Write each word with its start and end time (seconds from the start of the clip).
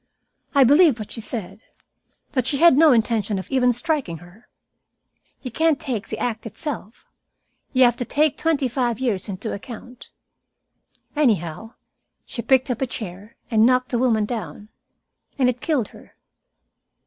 I 0.55 0.63
believe 0.63 0.97
what 0.97 1.11
she 1.11 1.21
said 1.21 1.61
that 2.31 2.47
she 2.47 2.57
had 2.57 2.75
no 2.75 2.91
intention 2.91 3.39
even 3.51 3.69
of 3.69 3.75
striking 3.75 4.17
her. 4.17 4.47
You 5.43 5.51
can't 5.51 5.79
take 5.79 6.07
the 6.07 6.17
act 6.17 6.47
itself. 6.47 7.05
You 7.71 7.83
have 7.83 7.97
to 7.97 8.05
take 8.05 8.35
twenty 8.35 8.67
five 8.67 8.99
years 8.99 9.29
into 9.29 9.53
account. 9.53 10.09
Anyhow, 11.15 11.75
she 12.25 12.41
picked 12.41 12.71
up 12.71 12.81
a 12.81 12.87
chair 12.87 13.35
and 13.51 13.63
knocked 13.63 13.89
the 13.89 13.99
woman 13.99 14.25
down. 14.25 14.69
And 15.37 15.49
it 15.51 15.61
killed 15.61 15.89
her." 15.89 16.15